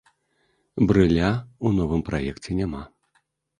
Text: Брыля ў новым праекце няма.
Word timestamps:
Брыля 0.91 1.29
ў 1.65 1.67
новым 1.83 2.01
праекце 2.11 2.59
няма. 2.63 2.83